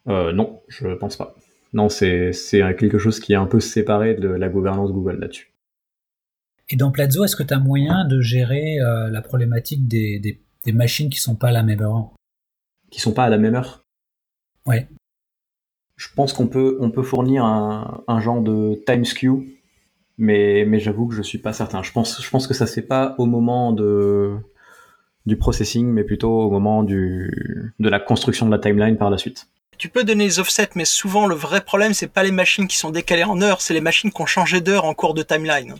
[0.09, 1.35] Euh, Non, je pense pas.
[1.73, 2.33] Non, c'est
[2.79, 5.51] quelque chose qui est un peu séparé de la gouvernance Google là-dessus.
[6.71, 10.73] Et dans Plazo, est-ce que tu as moyen de gérer euh, la problématique des, des,
[10.73, 12.13] machines qui sont pas à la même heure?
[12.91, 13.84] Qui sont pas à la même heure?
[14.67, 14.89] Ouais.
[15.97, 19.47] Je pense qu'on peut, on peut fournir un, un genre de time skew,
[20.19, 21.83] mais, mais j'avoue que je suis pas certain.
[21.83, 24.37] Je pense, je pense que ça c'est pas au moment de,
[25.27, 29.19] du processing, mais plutôt au moment du, de la construction de la timeline par la
[29.19, 29.49] suite.
[29.79, 32.77] Tu peux donner les offsets, mais souvent le vrai problème c'est pas les machines qui
[32.77, 35.75] sont décalées en heure, c'est les machines qui ont changé d'heure en cours de timeline.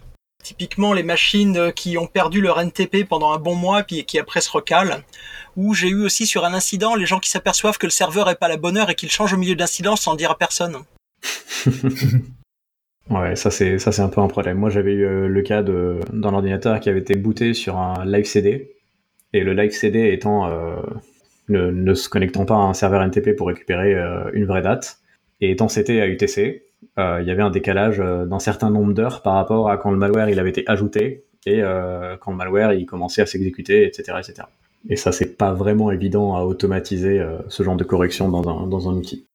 [0.45, 4.19] Typiquement les machines euh, qui ont perdu leur NTP pendant un bon mois puis qui
[4.19, 5.03] après se recalent.
[5.57, 8.35] Ou j'ai eu aussi sur un incident les gens qui s'aperçoivent que le serveur est
[8.35, 10.77] pas la bonne heure et qu'il change au milieu d'incident sans dire à personne.
[13.11, 14.59] ouais, ça c'est ça c'est un peu un problème.
[14.59, 18.05] Moi j'avais eu euh, le cas de d'un ordinateur qui avait été booté sur un
[18.05, 18.77] live CD
[19.33, 20.77] et le live CD étant euh,
[21.49, 23.95] ne, se connectant pas à un serveur NTP pour récupérer
[24.35, 24.99] une vraie date
[25.41, 26.64] et étant c'était à UTC,
[26.97, 29.97] il y avait un décalage euh, d'un certain nombre d'heures par rapport à quand le
[29.97, 34.19] malware il avait été ajouté et euh, quand le malware il commençait à s'exécuter, etc.,
[34.19, 34.49] etc.
[34.89, 38.89] Et ça, c'est pas vraiment évident à automatiser ce genre de correction dans un, dans
[38.91, 39.27] un outil.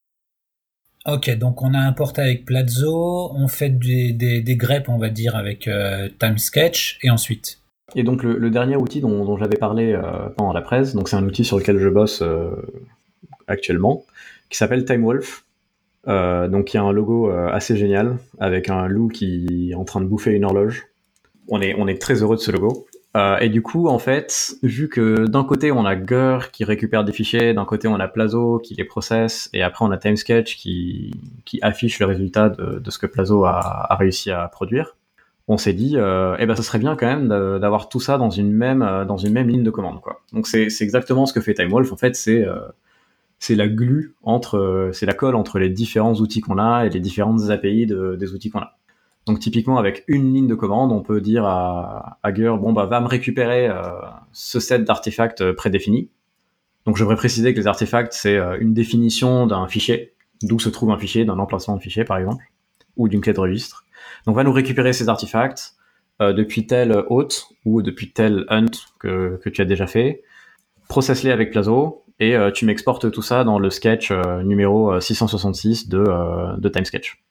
[1.08, 5.10] Ok, donc on a importé avec Plazo, on fait des, des, des greps, on va
[5.10, 5.68] dire, avec
[6.20, 7.62] TimeSketch, et ensuite?
[7.96, 10.00] Et donc le, le dernier outil dont, dont j'avais parlé
[10.38, 12.24] pendant la presse, donc c'est un outil sur lequel je bosse
[13.48, 14.06] actuellement,
[14.50, 15.46] qui s'appelle TimeWolf.
[16.08, 19.76] Euh, donc il y a un logo euh, assez génial avec un loup qui est
[19.76, 20.88] en train de bouffer une horloge.
[21.50, 22.88] On est, on est très heureux de ce logo.
[23.18, 27.04] Euh, et du coup, en fait, vu que d'un côté on a Gur qui récupère
[27.04, 30.58] des fichiers, d'un côté on a Plazo qui les processe, et après on a TimeSketch
[30.58, 31.12] qui,
[31.44, 33.60] qui affiche le résultat de, de ce que Plazo a,
[33.92, 34.96] a, réussi à produire,
[35.48, 38.54] on s'est dit, eh ben, ce serait bien quand même d'avoir tout ça dans une
[38.54, 40.22] même, dans une même ligne de commande, quoi.
[40.32, 41.92] Donc c'est exactement ce que fait TimeWolf.
[41.92, 42.46] En fait, c'est
[43.40, 47.00] c'est la glue entre, c'est la colle entre les différents outils qu'on a et les
[47.00, 48.78] différentes API des outils qu'on a.
[49.28, 53.00] Donc typiquement avec une ligne de commande, on peut dire à, à bon bah va
[53.00, 53.70] me récupérer
[54.32, 56.10] ce set d'artefacts prédéfinis.
[56.86, 60.92] Donc je devrais préciser que les artefacts c'est une définition d'un fichier, d'où se trouve
[60.92, 62.44] un fichier, d'un emplacement de fichier par exemple,
[62.98, 63.86] ou d'une clé de registre.
[64.26, 65.76] Donc, on va nous récupérer ces artefacts
[66.22, 68.66] euh, depuis tel hôte ou depuis tel hunt
[69.00, 70.22] que, que tu as déjà fait,
[70.88, 75.90] processe-les avec Plazo et euh, tu m'exportes tout ça dans le sketch euh, numéro 666
[75.90, 76.04] de,
[76.58, 77.24] de TimeSketch.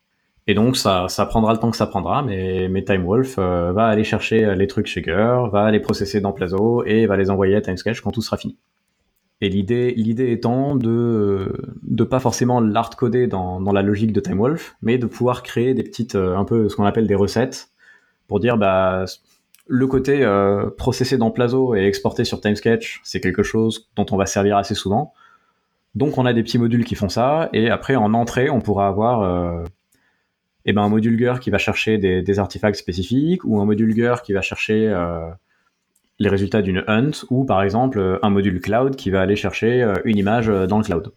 [0.46, 4.04] Et donc ça, ça prendra le temps que ça prendra, mais, mais TimeWolf va aller
[4.04, 8.00] chercher les trucs Shaker, va les processer dans Plazo et va les envoyer à TimeSketch
[8.00, 8.56] quand tout sera fini.
[9.40, 14.20] Et l'idée, l'idée étant de de pas forcément l'art coder dans, dans la logique de
[14.20, 17.70] TimeWolf, mais de pouvoir créer des petites, euh, un peu ce qu'on appelle des recettes,
[18.26, 19.04] pour dire bah
[19.68, 24.16] le côté euh, processé dans Plazo et exporté sur TimeSketch, c'est quelque chose dont on
[24.16, 25.12] va servir assez souvent.
[25.94, 28.88] Donc on a des petits modules qui font ça, et après en entrée, on pourra
[28.88, 29.64] avoir euh,
[30.64, 34.22] eh ben, un module GUR qui va chercher des, artefacts spécifiques, ou un module GUR
[34.22, 35.28] qui va chercher euh,
[36.18, 39.94] les résultats d'une hunt ou par exemple un module cloud qui va aller chercher euh,
[40.04, 41.12] une image euh, dans le cloud.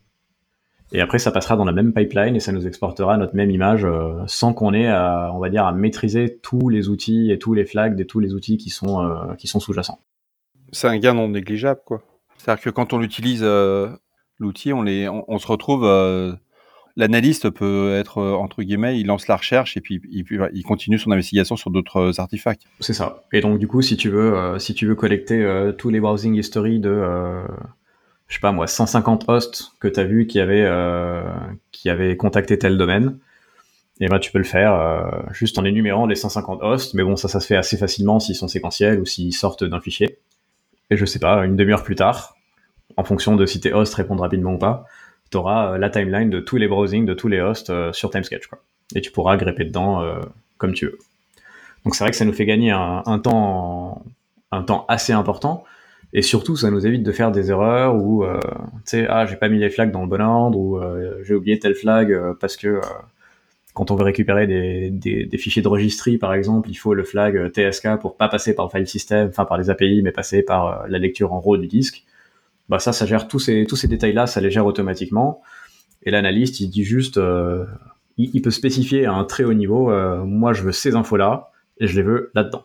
[0.91, 3.85] Et après, ça passera dans la même pipeline et ça nous exportera notre même image
[3.85, 7.53] euh, sans qu'on ait, à, on va dire, à maîtriser tous les outils et tous
[7.53, 9.99] les flags de tous les outils qui sont, qui sont sous-jacents.
[10.71, 12.01] C'est un gain non négligeable, quoi.
[12.37, 13.45] C'est-à-dire que quand on utilise
[14.39, 15.85] l'outil, on, les, on, se retrouve
[16.95, 21.11] l'analyste peut être euh, entre guillemets, il lance la recherche et puis il, continue son
[21.11, 22.63] investigation sur d'autres euh, artefacts.
[22.79, 23.23] C'est ça.
[23.31, 26.35] Et donc du coup, si tu veux, euh, si tu veux collecter tous les browsing
[26.35, 27.03] history de,
[28.31, 33.19] je sais pas moi, 150 hosts que tu as vu qui avaient contacté tel domaine,
[33.99, 36.95] et eh ben tu peux le faire juste en énumérant les 150 hosts.
[36.95, 40.17] Mais bon, ça, se fait assez facilement s'ils sont séquentiels ou s'ils sortent d'un fichier.
[40.89, 42.35] Et je sais pas, une demi-heure plus tard,
[42.97, 44.87] en fonction de si tes hosts répondent rapidement ou pas
[45.31, 48.11] tu auras euh, la timeline de tous les browsings, de tous les hosts euh, sur
[48.11, 48.47] TimeSketch.
[48.47, 48.59] Quoi.
[48.95, 50.19] Et tu pourras grepper dedans euh,
[50.57, 50.99] comme tu veux.
[51.85, 54.03] Donc c'est vrai que ça nous fait gagner un temps
[54.87, 55.63] assez important.
[56.13, 58.39] Et surtout, ça nous évite de faire des erreurs où, tu
[58.83, 60.79] sais, ah, j'ai pas mis les flags dans le bon ordre, ou
[61.23, 62.81] j'ai oublié tel flag parce que
[63.73, 67.49] quand on veut récupérer des, des, fichiers de registry, par exemple, il faut le flag
[67.53, 70.85] TSK pour pas passer par le file system, enfin par les API, mais passer par
[70.89, 72.03] la lecture en RAW du disque
[72.71, 75.41] bah ça, ça gère tous ces, tous ces détails-là, ça les gère automatiquement.
[76.03, 77.65] Et l'analyste, il dit juste, euh,
[78.17, 81.87] il, peut spécifier à un très haut niveau, euh, moi je veux ces infos-là et
[81.87, 82.63] je les veux là-dedans.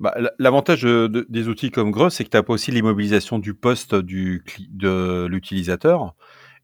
[0.00, 5.26] Bah, L'avantage des outils comme Greux, c'est que tu pas aussi l'immobilisation du poste de
[5.26, 6.14] l'utilisateur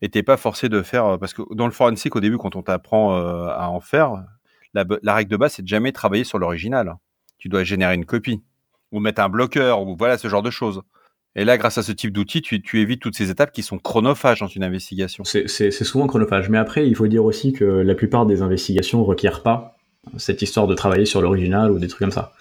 [0.02, 2.62] et t'es pas forcé de faire parce que dans le forensic au début quand on
[2.62, 4.24] t'apprend euh, à en faire
[4.74, 6.96] la, règle de base c'est de jamais travailler sur l'original
[7.38, 8.42] tu dois générer une copie
[8.92, 10.82] ou mettre un bloqueur ou voilà ce genre de choses
[11.38, 13.78] et là, grâce à ce type d'outil, tu, tu, évites toutes ces étapes qui sont
[13.78, 15.22] chronophages dans une investigation.
[15.24, 16.48] C'est souvent chronophage.
[16.48, 19.76] Mais après, il faut dire aussi que la plupart des investigations ne requièrent pas
[20.16, 22.32] cette histoire de travailler sur l'original ou des trucs comme ça.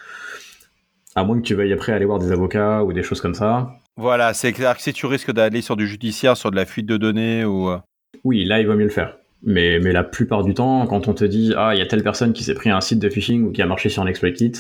[1.16, 3.72] À moins que tu veuilles après aller voir des avocats ou des choses comme ça.
[3.98, 6.86] Voilà, c'est clair que si tu risques d'aller sur du judiciaire, sur de la fuite
[6.86, 7.70] de données ou...
[7.70, 7.78] Euh,
[8.24, 9.18] oui, là, il vaut mieux le faire.
[9.44, 12.04] Mais, mais la plupart du temps, quand on te dit «Ah, il y a telle
[12.04, 14.32] personne qui s'est pris un site de phishing ou qui a marché sur un exploit
[14.32, 14.54] kit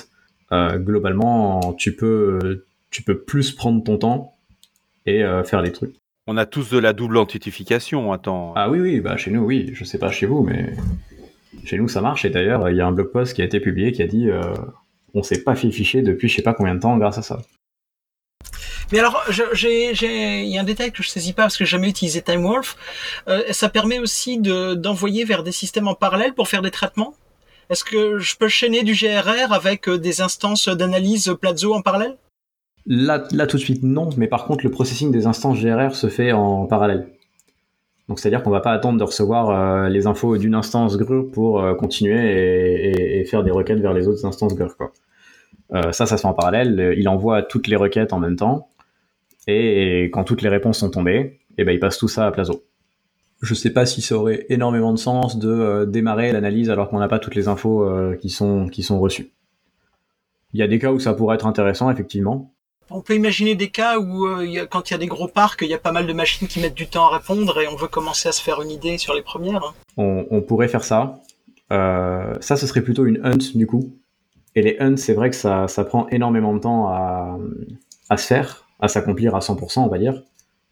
[0.52, 4.38] euh, globalement, tu peux tu peux plus prendre ton temps
[5.06, 5.96] et euh, faire des trucs.
[6.28, 8.54] On a tous de la double authentification, attends.
[8.56, 9.72] Ah oui, oui, bah chez nous, oui.
[9.74, 10.76] Je sais pas chez vous, mais
[11.66, 12.26] chez nous, ça marche.
[12.26, 14.30] Et d'ailleurs, il y a un blog post qui a été publié qui a dit
[14.30, 14.42] euh,
[15.16, 17.40] on s'est pas fait ficher depuis je sais pas combien de temps grâce à ça.
[18.92, 21.90] Mais alors, il y a un détail que je saisis pas parce que j'ai jamais
[21.90, 22.78] utilisé TimeWolf.
[23.28, 27.16] Euh, ça permet aussi d'envoyer vers des systèmes en parallèle pour faire des traitements?
[27.72, 32.16] Est-ce que je peux chaîner du GRR avec des instances d'analyse Plazo en parallèle?
[32.86, 34.10] Là, là, tout de suite, non.
[34.18, 37.08] Mais par contre, le processing des instances GRR se fait en parallèle.
[38.08, 41.60] Donc, c'est-à-dire qu'on va pas attendre de recevoir euh, les infos d'une instance GRUR pour
[41.60, 44.54] euh, continuer et, faire des requêtes vers les autres instances.
[44.54, 44.92] Quoi.
[45.74, 46.94] Euh, ça, ça se fait en parallèle.
[46.98, 48.70] Il envoie toutes les requêtes en même temps.
[49.48, 52.32] Et, quand toutes les réponses sont tombées, et eh ben, il passe tout ça à
[52.32, 52.64] Plazo.
[53.42, 57.08] Je sais pas si ça aurait énormément de sens de démarrer l'analyse alors qu'on n'a
[57.08, 57.88] pas toutes les infos
[58.20, 59.32] qui, sont, qui sont reçues.
[60.54, 62.56] Il y a des cas où ça pourrait être intéressant, effectivement.
[62.92, 65.70] On peut imaginer des cas où, euh, quand il y a des gros parcs, il
[65.70, 67.88] y a pas mal de machines qui mettent du temps à répondre et on veut
[67.88, 69.74] commencer à se faire une idée sur les premières.
[69.98, 70.26] Hein.
[70.30, 71.20] On, pourrait faire ça.
[71.72, 73.96] Euh, ça, ce serait plutôt une hunt du coup.
[74.56, 77.38] Et les hunts, c'est vrai que ça, ça, prend énormément de temps à,
[78.18, 80.24] se faire, à s'accomplir à 100%, on va dire.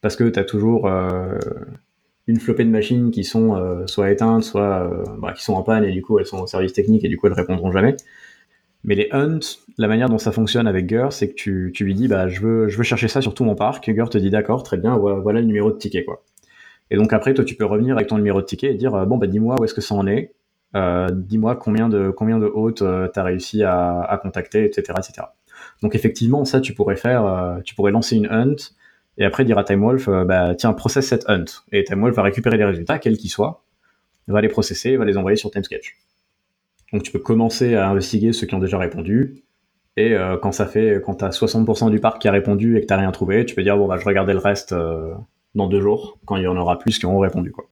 [0.02, 1.38] Parce que tu as toujours euh,
[2.28, 5.92] une flopée de machines qui sont soit éteintes, soit bah, qui sont en panne et
[5.92, 7.96] du coup elles sont au service technique et du coup elles répondront jamais.
[8.84, 9.40] Mais les hunt,
[9.78, 12.42] la manière dont ça fonctionne avec Gur, c'est que tu, tu, lui dis, bah, je
[12.42, 13.90] veux, je veux chercher ça sur tout mon parc.
[13.90, 16.24] Gur te dit, d'accord, très bien, voilà, le numéro de ticket, quoi.
[16.92, 19.18] Et donc après, toi, tu peux revenir avec ton numéro de ticket et dire, bon,
[19.18, 20.34] bah, dis-moi où est-ce que ça en est.
[20.76, 24.94] Euh, dis-moi combien de, combien de hôtes euh, tu as réussi à, à, contacter, etc.,
[24.98, 25.28] etc.
[25.82, 28.56] Donc effectivement, ça, tu pourrais faire, euh, tu pourrais lancer une hunt
[29.18, 31.46] et après dire à TimeWolf, bah, tiens, processe cette hunt.
[31.72, 33.64] Et TimeWolf va récupérer les résultats, quels qu'ils soient,
[34.28, 35.96] va les processer, va les envoyer sur TimeSketch.
[36.94, 39.44] Donc tu peux commencer à investiguer ceux qui ont déjà répondu.
[39.98, 42.86] Et euh, quand ça fait, quand t'as 60% du parc qui a répondu et que
[42.86, 45.14] t'as rien trouvé, tu peux dire bon bah je regardais le reste euh,
[45.54, 47.66] dans deux jours quand il y en aura plus qui ont répondu quoi.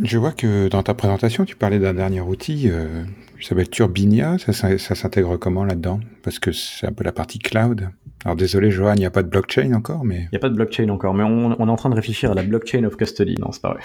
[0.00, 3.04] Je vois que dans ta présentation, tu parlais d'un dernier outil euh,
[3.38, 4.38] qui s'appelle Turbinia.
[4.38, 6.00] Ça, ça, s'intègre comment là-dedans?
[6.22, 7.90] Parce que c'est un peu la partie cloud.
[8.24, 10.20] Alors désolé, Johan, il n'y a pas de blockchain encore, mais...
[10.20, 12.30] Il n'y a pas de blockchain encore, mais on, on, est en train de réfléchir
[12.30, 13.34] à la blockchain of custody.
[13.38, 13.82] Non, c'est pas vrai.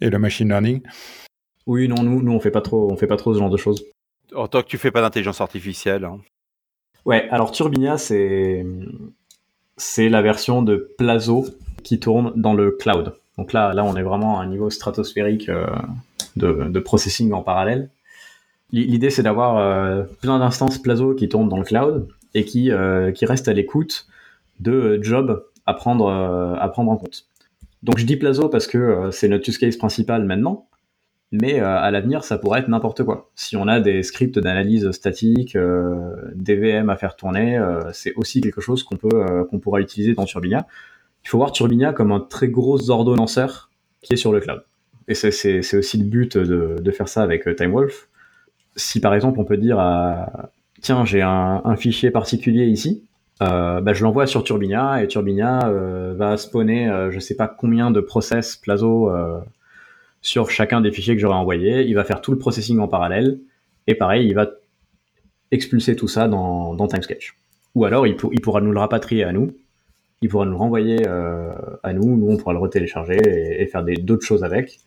[0.00, 0.82] Et le machine learning?
[1.66, 3.56] Oui, non, nous, nous on fait pas trop, on fait pas trop ce genre de
[3.56, 3.84] choses.
[4.34, 6.04] En tant que tu fais pas d'intelligence artificielle.
[6.04, 6.18] Hein.
[7.04, 8.66] Ouais, alors Turbinia, c'est
[9.76, 11.46] c'est la version de Plazo
[11.82, 13.14] qui tourne dans le cloud.
[13.38, 15.66] Donc là, on est vraiment à un niveau stratosphérique euh,
[16.36, 17.90] de, processing en parallèle.
[18.72, 23.12] L'idée, c'est d'avoir euh, plein d'instances Plazo qui tournent dans le cloud et qui, euh,
[23.22, 24.06] restent à l'écoute
[24.60, 27.26] de jobs à prendre, en compte.
[27.82, 30.66] Donc je dis Plazo parce que c'est notre use case principal maintenant,
[31.32, 33.30] mais à l'avenir ça pourrait être n'importe quoi.
[33.34, 35.56] Si on a des scripts d'analyse statique,
[36.34, 37.60] des VM à faire tourner,
[37.92, 40.66] c'est aussi quelque chose qu'on pourra utiliser dans Turbinia.
[41.24, 43.70] Il faut voir Turbinia comme un très gros ordonnanceur
[44.02, 44.62] qui est sur le cloud.
[45.08, 48.08] Et c'est aussi le but de, faire ça avec TimeWolf.
[48.76, 53.04] Si par exemple on peut dire à tiens j'ai un, fichier particulier ici,
[53.42, 57.48] euh, bah, je l'envoie sur Turbinia et Turbinia euh, va spawner euh, je sais pas
[57.48, 59.10] combien de process Plazo
[60.20, 61.82] sur chacun des fichiers que j'aurai envoyés.
[61.82, 63.38] Il va faire tout le processing en parallèle
[63.86, 64.48] et pareil, il va
[65.50, 67.36] expulser tout ça dans, dans TimeSketch.
[67.74, 69.56] Ou alors il, pourra nous le rapatrier à nous,
[70.22, 74.24] il pourra nous renvoyer à nous, nous on pourra le retélécharger et, et faire d'autres
[74.24, 74.78] choses avec.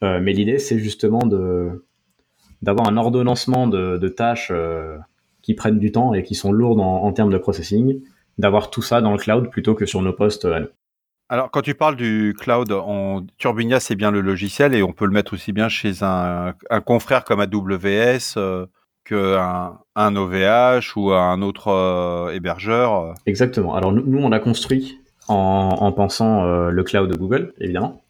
[0.00, 1.20] mais l'idée c'est justement
[2.62, 4.52] d'avoir un ordonnancement de, tâches
[5.42, 8.00] qui prennent du temps et qui sont lourdes en, termes de processing,
[8.38, 10.68] d'avoir tout ça dans le cloud plutôt que sur nos postes à nous.
[11.32, 12.70] Alors, quand tu parles du cloud,
[13.38, 17.24] Turbinia, c'est bien le logiciel et on peut le mettre aussi bien chez un, confrère
[17.24, 18.66] comme AWS euh,
[19.04, 23.14] qu'un un OVH ou un autre euh, hébergeur.
[23.26, 23.74] Exactement.
[23.74, 28.02] Alors, nous, on a construit en, pensant euh, le cloud de Google, évidemment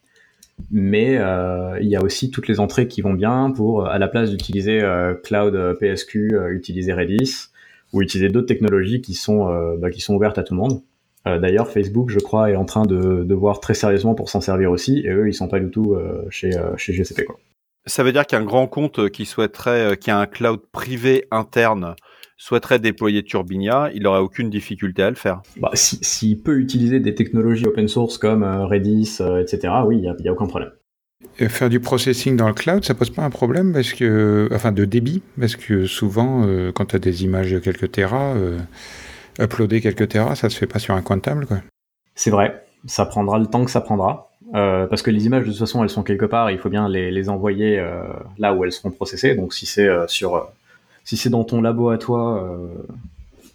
[0.70, 4.08] mais euh, il y a aussi toutes les entrées qui vont bien pour, à la
[4.08, 7.48] place d'utiliser euh, Cloud euh, PSQ, utiliser Redis
[7.92, 10.80] ou utiliser d'autres technologies qui sont, bah, qui sont ouvertes à tout le monde.
[11.26, 14.70] D'ailleurs, Facebook, je crois, est en train de, de voir très sérieusement pour s'en servir
[14.70, 15.94] aussi, et eux, ils sont pas du tout
[16.30, 17.26] chez, chez GCP.
[17.26, 17.38] Quoi.
[17.86, 21.96] Ça veut dire qu'un grand compte qui souhaiterait, qui a un cloud privé interne,
[22.42, 25.42] souhaiterait déployer Turbinia, il n'aurait aucune difficulté à le faire.
[25.58, 30.12] Bah, S'il peut utiliser des technologies open source comme euh, Redis, euh, etc., oui, il
[30.20, 30.72] n'y a, aucun problème.
[31.38, 34.72] Et faire du processing dans le cloud, ça pose pas un problème parce que, enfin,
[34.72, 38.34] de débit, parce que souvent, euh, quand tu as des images de quelques terras,
[39.38, 41.58] uploader quelques terras, ça se fait pas sur un comptable, quoi.
[42.16, 44.31] C'est vrai, ça prendra le temps que ça prendra.
[44.52, 47.28] Parce que les images de toute façon elles sont quelque part, il faut bien les,
[47.28, 47.82] envoyer
[48.38, 49.34] là où elles seront processées.
[49.34, 50.52] Donc si c'est sur
[51.04, 52.68] si c'est dans ton labo à toi, euh,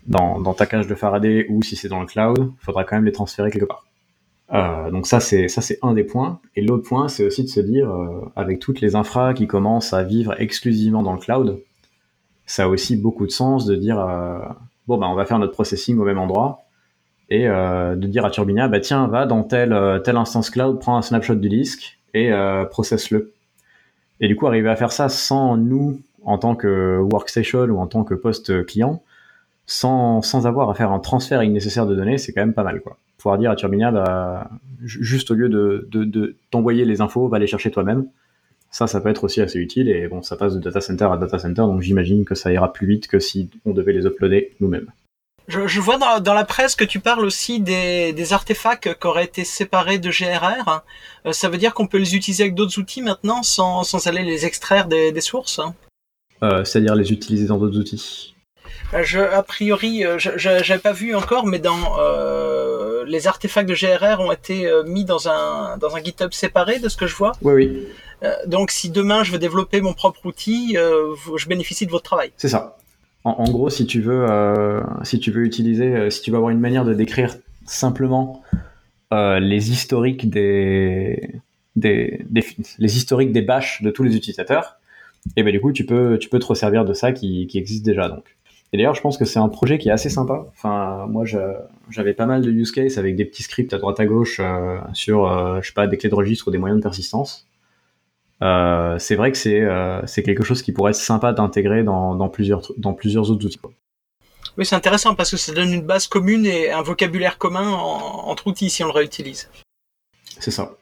[0.07, 3.05] dans, ta cage de Faraday, ou si c'est dans le cloud, il faudra quand même
[3.05, 3.85] les transférer quelque part.
[4.53, 6.39] Euh, donc ça c'est ça c'est un des points.
[6.55, 9.93] Et l'autre point c'est aussi de se dire euh, avec toutes les infras qui commencent
[9.93, 11.59] à vivre exclusivement dans le cloud,
[12.45, 14.39] ça a aussi beaucoup de sens de dire euh,
[14.87, 16.61] bon bah on va faire notre processing au même endroit
[17.29, 20.97] et euh, de dire à Turbinia bah tiens va dans telle telle instance cloud prends
[20.97, 22.31] un snapshot du disque et
[22.71, 23.33] processe-le.
[24.19, 27.87] Et du coup arriver à faire ça sans nous en tant que workstation ou en
[27.87, 29.01] tant que poste client,
[29.65, 32.81] sans, sans avoir à faire un transfert nécessaire de données, c'est quand même pas mal.
[32.81, 32.97] Quoi.
[33.17, 34.49] Pouvoir dire à Turbinia, bah,
[34.83, 38.07] juste au lieu de, de, t'envoyer les infos, va les chercher toi-même.
[38.71, 41.17] Ça, ça peut être aussi assez utile et bon, ça passe de data center à
[41.17, 44.53] data center, donc j'imagine que ça ira plus vite que si on devait les uploader
[44.59, 44.91] nous-mêmes.
[45.47, 49.45] Je, vois dans, la presse que tu parles aussi des, des artefacts qui auraient été
[49.45, 50.83] séparés de GRR.
[51.25, 54.23] Euh, ça veut dire qu'on peut les utiliser avec d'autres outils maintenant sans, sans aller
[54.23, 55.61] les extraire des, des sources?
[56.43, 58.35] Euh, c'est-à-dire les utiliser dans d'autres outils
[58.93, 63.67] euh, je, a priori, euh, je n'avais pas vu encore, mais dans euh, les artefacts
[63.67, 67.15] de GRR ont été mis dans un dans un GitHub séparé de ce que je
[67.15, 67.33] vois.
[67.41, 67.53] Oui,
[68.21, 68.29] oui.
[68.47, 72.31] donc, si demain je veux développer mon propre outil, je bénéficie de votre travail.
[72.37, 72.77] C'est ça.
[73.35, 74.25] En, gros, si tu veux,
[75.45, 77.35] utiliser, si tu veux avoir une manière de décrire
[77.65, 78.41] simplement
[79.11, 81.41] les historiques des,
[81.75, 82.43] des, des,
[82.79, 84.77] les historiques des bâches de tous les utilisateurs,
[85.35, 88.09] et ben du coup tu peux tu peux te resservir de ça qui, existe déjà
[88.09, 88.35] donc.
[88.73, 90.45] Et d'ailleurs je pense que c'est un projet qui est assez sympa.
[90.63, 91.25] Moi
[91.89, 94.77] j'avais pas mal de use cases avec des petits scripts à droite à gauche euh,
[94.93, 95.59] sur euh,
[95.89, 97.46] des clés de registre ou des moyens de persistance.
[98.43, 99.67] Euh, c'est vrai que c'est
[100.05, 103.59] c'est quelque chose qui pourrait être sympa d'intégrer dans, dans plusieurs dans plusieurs autres outils.
[104.57, 108.47] Oui, c'est intéressant parce que ça donne une base commune et un vocabulaire commun entre
[108.47, 109.49] outils si on le réutilise.
[110.39, 110.73] C'est ça.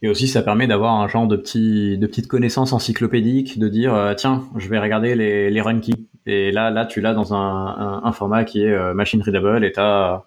[0.00, 3.94] Et aussi, ça permet d'avoir un genre de, petit, de petites connaissances encyclopédiques, de dire,
[3.94, 6.06] euh, tiens, je vais regarder les, les run keys.
[6.24, 9.72] Et là, là, tu l'as dans un, un, format qui est euh, machine readable et
[9.72, 10.24] tu as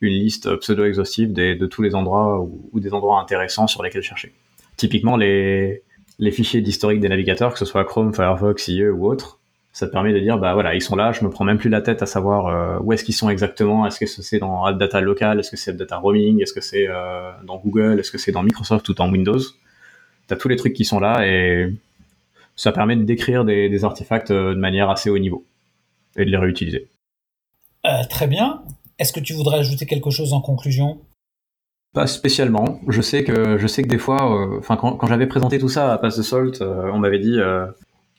[0.00, 4.32] une liste pseudo-exhaustive de tous les endroits ou, des endroits intéressants sur lesquels chercher.
[4.76, 5.82] Typiquement, les,
[6.18, 9.40] les fichiers d'historique des navigateurs, que ce soit Chrome, Firefox, IE ou autre,
[9.74, 11.68] ça te permet de dire bah voilà ils sont là je me prends même plus
[11.68, 13.84] la tête à savoir euh, où est-ce qu'ils sont exactement.
[13.86, 15.40] Est-ce que c'est dans AppData local?
[15.40, 16.40] Est-ce que c'est AppData roaming?
[16.40, 17.98] Est-ce que c'est euh, dans Google?
[17.98, 19.40] Est-ce que c'est dans Microsoft ou dans Windows?
[20.28, 21.74] T'as tous les trucs qui sont là et
[22.54, 25.44] ça permet de décrire des, artefacts euh, de manière assez haut niveau
[26.16, 26.86] et de les réutiliser.
[28.08, 28.62] Très bien.
[28.98, 31.00] Est-ce que tu voudrais ajouter quelque chose en conclusion?
[31.94, 32.80] Pas spécialement.
[32.88, 36.60] Je sais que des fois, enfin quand, j'avais présenté tout ça à Pass de Salt,
[36.62, 37.38] on m'avait dit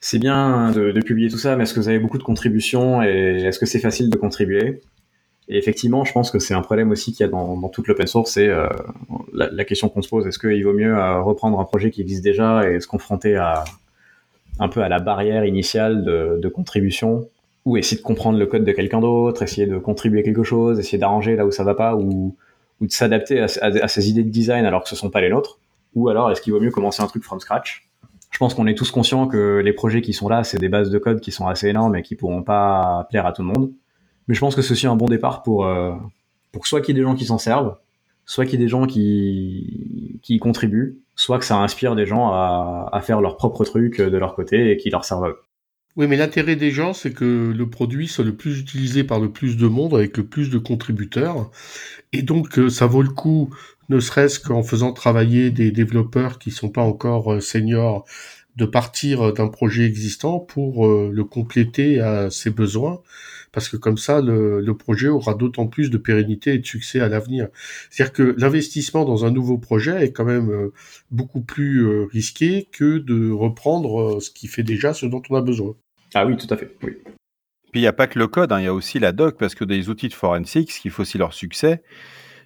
[0.08, 3.42] c'est bien de, publier tout ça, mais est-ce que vous avez beaucoup de contributions et
[3.44, 4.82] est-ce que c'est facile de contribuer?
[5.48, 8.06] Et effectivement, je pense que c'est un problème aussi qu'il y a dans, toute l'open
[8.06, 8.68] source, c'est euh,
[9.34, 12.24] la, question qu'on se pose est-ce qu'il vaut mieux euh, reprendre un projet qui existe
[12.24, 13.64] déjà et se confronter à
[14.60, 17.28] un peu à la barrière initiale de, contribution?
[17.66, 21.00] Ou essayer de comprendre le code de quelqu'un d'autre, essayer de contribuer quelque chose, essayer
[21.00, 22.36] d'arranger là où ça va pas ou,
[22.82, 25.60] de s'adapter à, à, ses idées de design alors que ce sont pas les nôtres
[25.96, 27.90] ou alors est-ce qu'il vaut mieux commencer un truc from scratch?
[28.32, 30.90] Je pense qu'on est tous conscients que les projets qui sont là, c'est des bases
[30.90, 33.72] de code qui sont assez énormes et qui pourront pas plaire à tout le monde.
[34.28, 35.94] Mais je pense que ceci est un bon départ pour, euh,
[36.52, 37.78] pour soit qu'il y ait des gens qui s'en servent,
[38.26, 42.06] soit qu'il y ait des gens qui, qui y contribuent, soit que ça inspire des
[42.06, 45.30] gens à, à faire leur propre truc de leur côté et qui leur servent à
[45.30, 45.40] eux.
[45.98, 49.32] Oui, mais l'intérêt des gens, c'est que le produit soit le plus utilisé par le
[49.32, 51.50] plus de monde avec le plus de contributeurs.
[52.12, 53.56] Et donc, euh, ça vaut le coup
[53.90, 58.06] ne serait-ce qu'en faisant travailler des développeurs qui sont pas encore euh, seniors,
[58.58, 63.02] de partir euh, d'un projet existant pour le compléter à ses besoins,
[63.54, 67.08] parce que comme ça, le, projet aura d'autant plus de pérennité et de succès à
[67.10, 67.48] l'avenir.
[67.90, 70.72] C'est-à-dire que l'investissement dans un nouveau projet est quand même
[71.12, 75.76] beaucoup plus risqué que de reprendre ce qui fait déjà ce dont on a besoin.
[76.16, 76.68] Ah oui, tout à fait.
[76.78, 76.94] Puis
[77.74, 79.54] il n'y a pas que le code, hein, il y a aussi la doc, parce
[79.54, 81.84] que des outils de forensics, qui faut aussi leur succès,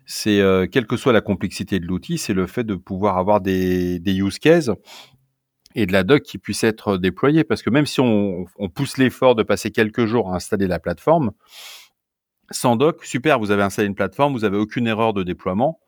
[0.07, 3.41] c'est euh, quelle que soit la complexité de l'outil, c'est le fait de pouvoir avoir
[3.41, 4.71] des, use cases
[5.75, 7.43] et de la doc qui puisse être déployée.
[7.43, 11.31] Parce que même si on, pousse l'effort de passer quelques jours à installer la plateforme,
[12.49, 15.79] sans doc, super, vous avez installé une plateforme, vous avez aucune erreur de déploiement,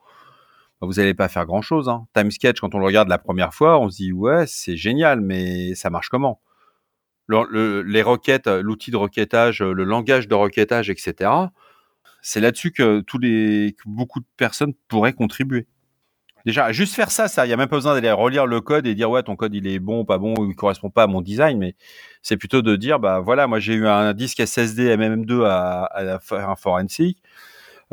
[0.80, 1.90] bah, vous n'allez pas faire grand-chose.
[1.90, 2.06] Hein.
[2.14, 5.74] TimeSketch, quand on le regarde la première fois, on se dit ouais, c'est génial, mais
[5.74, 6.42] ça marche comment?
[7.32, 11.30] Le, Les requêtes, l'outil de requêtage, le langage de requêtage, etc
[12.22, 15.68] c'est là-dessus que tous les beaucoup de personnes pourraient contribuer.
[16.46, 18.88] Déjà, juste faire ça, ça, il y a même pas besoin d'aller relire le code
[18.88, 21.22] et dire ouais ton code il est bon, pas bon, il correspond pas à mon
[21.22, 21.76] design, mais
[22.24, 26.20] c'est plutôt de dire bah voilà, moi j'ai eu un disque SSD MM2 à, à
[26.20, 27.22] faire un forensic,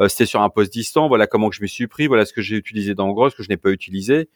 [0.00, 2.40] euh, c'était sur un poste distant, voilà comment je me suis pris, voilà ce que
[2.40, 4.30] j'ai utilisé dans Gros, ce que je n'ai pas utilisé,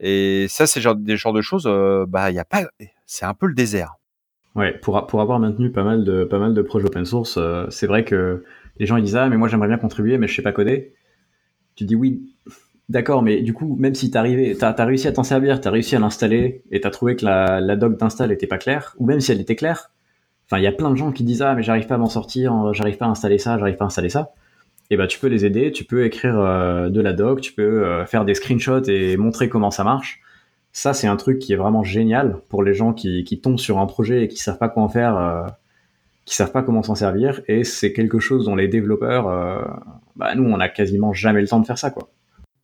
[0.00, 2.64] et ça c'est des genres de choses, euh, bah il y a pas,
[3.06, 3.94] c'est un peu le désert.
[4.56, 7.66] Ouais, pour pour avoir maintenu pas mal de pas mal de projets open source, euh,
[7.68, 8.42] c'est vrai que
[8.78, 10.94] les gens ils disent ah mais moi j'aimerais bien contribuer mais je sais pas coder.
[11.74, 12.22] Tu dis oui,
[12.88, 15.98] d'accord, mais du coup même si t'as as réussi à t'en servir, t'as réussi à
[15.98, 19.30] l'installer et t'as trouvé que la, la doc d'install était pas claire, ou même si
[19.30, 19.90] elle était claire,
[20.46, 22.08] enfin il y a plein de gens qui disent ah mais j'arrive pas à m'en
[22.08, 24.32] sortir, j'arrive pas à installer ça, j'arrive pas à installer ça.
[24.90, 27.84] Et bah tu peux les aider, tu peux écrire euh, de la doc, tu peux
[27.84, 30.20] euh, faire des screenshots et montrer comment ça marche.
[30.76, 33.78] Ça c'est un truc qui est vraiment génial pour les gens qui, qui tombent sur
[33.78, 35.16] un projet et qui savent pas quoi en faire.
[35.16, 35.46] Euh,
[36.26, 39.64] qui savent pas comment s'en servir et c'est quelque chose dont les développeurs, euh,
[40.16, 42.10] bah, nous, on a quasiment jamais le temps de faire ça, quoi.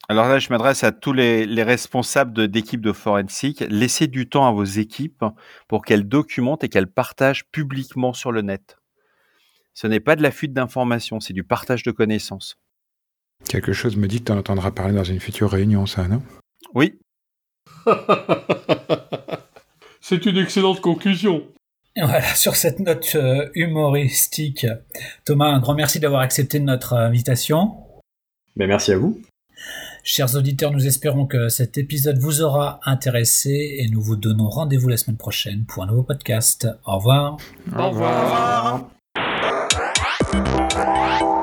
[0.08, 3.64] Alors là, je m'adresse à tous les, responsables d'équipes de, forensic.
[3.70, 5.24] Laissez du temps à vos équipes
[5.68, 8.76] pour qu'elles documentent et qu'elles partagent publiquement sur le net.
[9.72, 12.58] Ce n'est pas de la fuite d'informations, c'est du partage de connaissances.
[13.48, 16.20] Quelque chose me dit que tu en entendras parler dans une future réunion, ça, non?
[16.74, 16.98] Oui.
[20.00, 21.42] C'est une excellente conclusion.
[21.96, 24.66] Voilà, sur cette note euh, humoristique,
[25.24, 27.74] Thomas, un grand merci d'avoir accepté notre euh, invitation.
[28.56, 29.20] Mais merci à vous.
[30.02, 34.88] Chers auditeurs, nous espérons que cet épisode vous aura intéressé et nous vous donnons rendez-vous
[34.88, 36.66] la semaine prochaine pour un nouveau podcast.
[36.86, 37.36] Au revoir.
[37.76, 38.88] Au revoir.
[40.34, 41.41] Au revoir.